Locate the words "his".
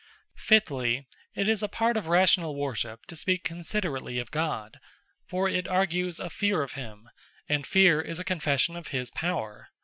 8.87-9.11